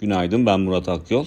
Günaydın 0.00 0.46
ben 0.46 0.60
Murat 0.60 0.88
Akyol. 0.88 1.26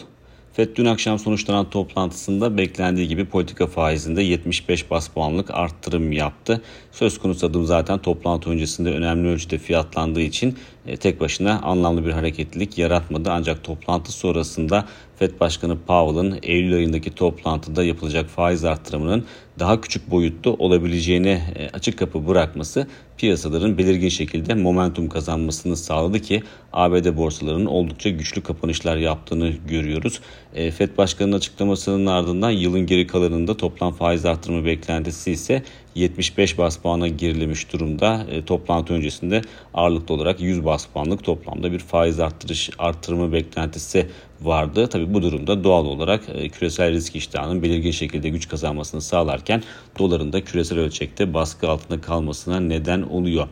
FED 0.53 0.75
dün 0.75 0.85
akşam 0.85 1.19
sonuçlanan 1.19 1.69
toplantısında 1.69 2.57
beklendiği 2.57 3.07
gibi 3.07 3.25
politika 3.25 3.67
faizinde 3.67 4.21
75 4.21 4.91
bas 4.91 5.07
puanlık 5.07 5.51
arttırım 5.51 6.11
yaptı. 6.11 6.61
Söz 6.91 7.17
konusu 7.17 7.47
adım 7.47 7.65
zaten 7.65 7.99
toplantı 7.99 8.49
öncesinde 8.49 8.89
önemli 8.89 9.29
ölçüde 9.29 9.57
fiyatlandığı 9.57 10.21
için 10.21 10.57
e, 10.87 10.97
tek 10.97 11.19
başına 11.19 11.59
anlamlı 11.61 12.05
bir 12.05 12.11
hareketlilik 12.11 12.77
yaratmadı. 12.77 13.31
Ancak 13.31 13.63
toplantı 13.63 14.11
sonrasında 14.11 14.85
FED 15.23 15.39
Başkanı 15.39 15.77
Powell'ın 15.87 16.39
Eylül 16.43 16.75
ayındaki 16.75 17.15
toplantıda 17.15 17.83
yapılacak 17.83 18.29
faiz 18.29 18.65
arttırımının 18.65 19.25
daha 19.59 19.81
küçük 19.81 20.11
boyutlu 20.11 20.55
olabileceğini 20.59 21.41
e, 21.55 21.69
açık 21.73 21.99
kapı 21.99 22.27
bırakması 22.27 22.87
piyasaların 23.17 23.77
belirgin 23.77 24.09
şekilde 24.09 24.53
momentum 24.53 25.09
kazanmasını 25.09 25.77
sağladı 25.77 26.19
ki 26.19 26.43
ABD 26.73 27.17
borsalarının 27.17 27.65
oldukça 27.65 28.09
güçlü 28.09 28.43
kapanışlar 28.43 28.97
yaptığını 28.97 29.49
görüyoruz. 29.67 30.19
E, 30.55 30.71
FED 30.71 30.97
Başkanı'nın 30.97 31.37
açıklamasının 31.37 32.05
ardından 32.05 32.51
yılın 32.51 32.85
geri 32.85 33.07
kalanında 33.07 33.57
toplam 33.57 33.93
faiz 33.93 34.25
arttırımı 34.25 34.65
beklentisi 34.65 35.31
ise 35.31 35.63
75 35.95 36.57
bas 36.57 36.77
puana 36.77 37.07
gerilemiş 37.07 37.73
durumda. 37.73 38.25
E, 38.31 38.45
toplantı 38.45 38.93
öncesinde 38.93 39.41
ağırlıklı 39.73 40.13
olarak 40.13 40.41
100 40.41 40.65
bas 40.65 40.85
puanlık 40.85 41.23
toplamda 41.23 41.71
bir 41.71 41.79
faiz 41.79 42.19
arttırış 42.19 42.69
arttırımı 42.79 43.33
beklentisi 43.33 44.07
vardı. 44.45 44.87
Tabi 44.87 45.13
bu 45.13 45.21
durumda 45.21 45.63
doğal 45.63 45.85
olarak 45.85 46.21
e, 46.35 46.49
küresel 46.49 46.91
risk 46.91 47.15
iştahının 47.15 47.63
belirgin 47.63 47.91
şekilde 47.91 48.29
güç 48.29 48.47
kazanmasını 48.47 49.01
sağlarken 49.01 49.63
doların 49.99 50.33
da 50.33 50.43
küresel 50.43 50.79
ölçekte 50.79 51.33
baskı 51.33 51.69
altında 51.69 52.01
kalmasına 52.01 52.59
neden 52.59 53.01
oluyor. 53.01 53.47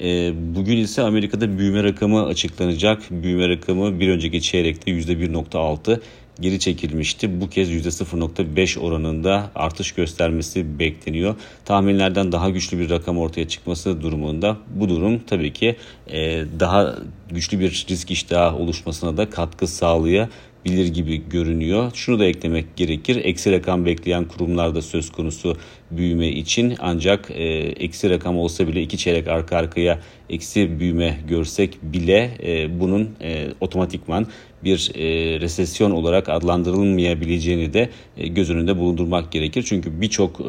E, 0.00 0.32
bugün 0.54 0.76
ise 0.76 1.02
Amerika'da 1.02 1.58
büyüme 1.58 1.84
rakamı 1.84 2.26
açıklanacak. 2.26 3.02
Büyüme 3.10 3.48
rakamı 3.48 4.00
bir 4.00 4.08
önceki 4.08 4.42
çeyrekte 4.42 4.90
%1.6 4.90 6.00
geri 6.40 6.58
çekilmişti. 6.58 7.40
Bu 7.40 7.50
kez 7.50 7.70
%0.5 7.70 8.78
oranında 8.78 9.50
artış 9.54 9.92
göstermesi 9.92 10.78
bekleniyor. 10.78 11.34
Tahminlerden 11.64 12.32
daha 12.32 12.50
güçlü 12.50 12.78
bir 12.78 12.90
rakam 12.90 13.18
ortaya 13.18 13.48
çıkması 13.48 14.02
durumunda 14.02 14.56
bu 14.74 14.88
durum 14.88 15.20
tabii 15.26 15.52
ki 15.52 15.76
e, 16.10 16.44
daha 16.60 16.94
güçlü 17.30 17.60
bir 17.60 17.86
risk 17.88 18.10
iştahı 18.10 18.56
oluşmasına 18.56 19.16
da 19.16 19.30
katkı 19.30 19.66
sağlayabilir 19.66 20.28
gibi 20.64 21.28
görünüyor. 21.28 21.90
Şunu 21.94 22.18
da 22.18 22.24
eklemek 22.24 22.76
gerekir. 22.76 23.24
Eksi 23.24 23.52
rakam 23.52 23.86
bekleyen 23.86 24.24
kurumlarda 24.24 24.82
söz 24.82 25.12
konusu 25.12 25.56
büyüme 25.90 26.28
için 26.28 26.74
ancak 26.78 27.30
e, 27.30 27.44
eksi 27.58 28.10
rakam 28.10 28.38
olsa 28.38 28.68
bile 28.68 28.82
iki 28.82 28.98
çeyrek 28.98 29.28
arka 29.28 29.56
arkaya 29.56 30.00
eksi 30.30 30.80
büyüme 30.80 31.18
görsek 31.28 31.78
bile 31.82 32.30
e, 32.42 32.80
bunun 32.80 33.10
e, 33.20 33.46
otomatikman 33.60 34.26
bir 34.64 34.92
e, 34.94 35.40
resesyon 35.40 35.90
olarak 35.90 36.28
adlandırılmayabileceğini 36.28 37.72
de 37.72 37.90
e, 38.16 38.28
göz 38.28 38.50
önünde 38.50 38.78
bulundurmak 38.78 39.32
gerekir. 39.32 39.64
Çünkü 39.68 40.00
birçok 40.00 40.40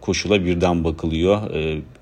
koşula 0.00 0.44
birden 0.44 0.84
bakılıyor. 0.84 1.50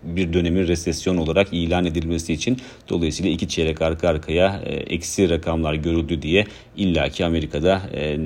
Bir 0.02 0.32
dönemin 0.32 0.66
resesyon 0.68 1.16
olarak 1.16 1.48
ilan 1.52 1.84
edilmesi 1.84 2.32
için 2.32 2.58
dolayısıyla 2.88 3.32
iki 3.32 3.48
çeyrek 3.48 3.82
arka 3.82 4.08
arkaya 4.08 4.62
eksi 4.86 5.30
rakamlar 5.30 5.74
görüldü 5.74 6.22
diye 6.22 6.46
illaki 6.76 7.24
Amerika'da 7.24 7.82
e, 7.94 8.18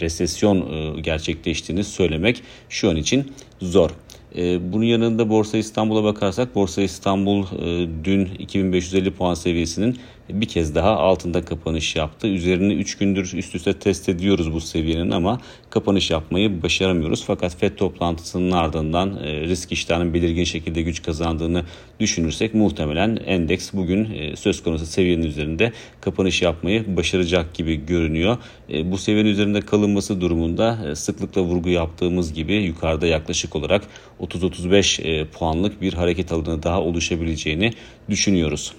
resesyon 0.00 1.02
gerçekleştiğini 1.02 1.84
söylemek 1.84 2.42
şu 2.68 2.90
an 2.90 2.96
için 2.96 3.32
zor. 3.60 3.90
E, 4.36 4.72
bunun 4.72 4.84
yanında 4.84 5.28
Borsa 5.28 5.58
İstanbul'a 5.58 6.04
bakarsak 6.04 6.54
Borsa 6.54 6.82
İstanbul 6.82 7.42
e, 7.42 7.88
dün 8.04 8.24
2550 8.24 9.10
puan 9.10 9.34
seviyesinin 9.34 9.98
bir 10.30 10.46
kez 10.48 10.74
daha 10.74 10.90
altında 10.90 11.44
kapanış 11.44 11.96
yaptı. 11.96 12.26
Üzerini 12.26 12.74
3 12.74 12.98
gündür 12.98 13.32
üst 13.34 13.54
üste 13.54 13.72
test 13.72 14.08
ediyoruz 14.08 14.52
bu 14.52 14.60
seviyenin 14.60 15.10
ama 15.10 15.40
kapanış 15.70 16.10
yapmayı 16.10 16.62
başaramıyoruz. 16.62 17.24
Fakat 17.26 17.56
FED 17.56 17.76
toplantısının 17.76 18.50
ardından 18.50 19.16
e, 19.24 19.40
risk 19.40 19.72
iştahının 19.72 20.14
belirgin 20.14 20.44
şekilde 20.44 20.82
güç 20.82 21.02
kazandığını 21.02 21.64
düşünürsek 22.00 22.54
muhtemelen 22.54 23.16
endeks 23.26 23.72
bugün 23.72 24.14
e, 24.14 24.36
söz 24.36 24.62
konusu 24.62 24.86
seviyenin 24.86 25.26
üzerinde 25.26 25.72
kapanış 26.00 26.42
yapmayı 26.42 26.96
başaracak 26.96 27.54
gibi 27.54 27.86
görünüyor. 27.86 28.38
E, 28.72 28.92
bu 28.92 28.98
seviyenin 28.98 29.30
üzerinde 29.30 29.60
kalınması 29.60 30.20
durumunda 30.20 30.96
sıklıkla 30.96 31.42
vurgu 31.42 31.68
yaptığımız 31.68 32.32
gibi 32.32 32.54
yukarıda 32.54 33.06
yaklaşık 33.06 33.56
olarak 33.56 33.82
30-35 34.20 35.26
puanlık 35.26 35.80
bir 35.80 35.92
hareket 35.92 36.32
alanı 36.32 36.62
daha 36.62 36.80
oluşabileceğini 36.80 37.72
düşünüyoruz. 38.08 38.72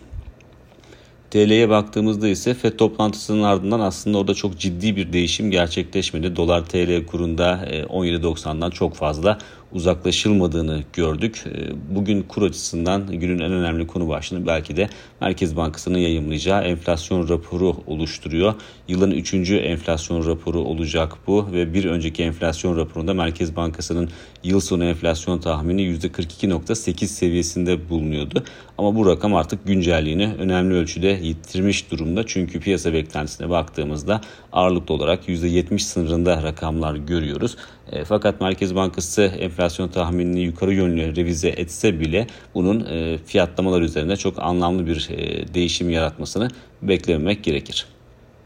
TL'ye 1.36 1.70
baktığımızda 1.70 2.28
ise 2.28 2.54
FED 2.54 2.78
toplantısının 2.78 3.44
ardından 3.44 3.80
aslında 3.80 4.18
orada 4.18 4.34
çok 4.34 4.60
ciddi 4.60 4.96
bir 4.96 5.14
değişim 5.14 5.52
gerçekleşmedi. 5.52 6.36
Dolar 6.36 6.66
TL 6.66 7.06
kurunda 7.06 7.68
17.90'dan 7.90 8.72
e, 8.72 8.74
çok 8.74 8.96
fazla 8.96 9.38
uzaklaşılmadığını 9.76 10.84
gördük. 10.94 11.44
Ee, 11.46 11.96
bugün 11.96 12.22
kur 12.22 12.42
açısından 12.42 13.08
günün 13.08 13.40
en 13.40 13.52
önemli 13.52 13.88
konu 13.88 14.10
başlığını 14.10 14.48
belki 14.48 14.78
de 14.78 14.90
Merkez 15.22 15.56
Bankası'nın 15.56 15.98
yayımlayacağı 15.98 16.64
enflasyon 16.64 17.30
raporu 17.30 17.76
oluşturuyor. 17.88 18.54
Yılın 18.88 19.12
üçüncü 19.12 19.56
enflasyon 19.56 20.28
raporu 20.28 20.60
olacak 20.60 21.14
bu 21.28 21.48
ve 21.52 21.74
bir 21.74 21.86
önceki 21.86 22.24
enflasyon 22.24 22.78
raporunda 22.78 23.14
Merkez 23.14 23.56
Bankası'nın 23.56 24.10
yıl 24.44 24.60
sonu 24.60 24.86
enflasyon 24.86 25.40
tahmini 25.40 25.82
%42.8 25.82 27.06
seviyesinde 27.06 27.90
bulunuyordu. 27.90 28.44
Ama 28.78 28.96
bu 28.96 29.06
rakam 29.06 29.36
artık 29.36 29.68
güncelliğini 29.68 30.34
önemli 30.40 30.74
ölçüde 30.74 31.20
yitirmiş 31.26 31.92
durumda. 31.92 32.26
Çünkü 32.26 32.60
piyasa 32.60 32.94
beklentisine 32.94 33.50
baktığımızda 33.50 34.22
ağırlıklı 34.52 34.94
olarak 34.94 35.30
%70 35.30 35.80
sınırında 35.80 36.44
rakamlar 36.44 36.96
görüyoruz. 36.96 37.58
E, 37.92 38.04
fakat 38.04 38.42
Merkez 38.42 38.76
Bankası 38.76 39.22
enflasyon 39.22 39.88
tahminini 39.88 40.42
yukarı 40.42 40.74
yönlü 40.74 41.16
revize 41.16 41.50
etse 41.50 42.00
bile 42.00 42.28
bunun 42.54 42.86
e, 42.86 43.18
fiyatlamalar 43.26 43.82
üzerinde 43.82 44.16
çok 44.16 44.40
anlamlı 44.40 44.88
bir 44.88 45.10
e, 45.12 45.54
değişim 45.54 45.90
yaratmasını 45.90 46.50
beklememek 46.82 47.44
gerekir. 47.44 47.86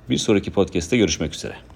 Bir 0.09 0.17
sonraki 0.17 0.51
podcast'te 0.51 0.97
görüşmek 0.97 1.35
üzere. 1.35 1.68